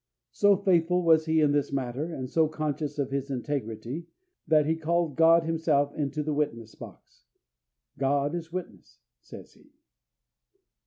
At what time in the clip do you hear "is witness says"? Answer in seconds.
8.33-9.53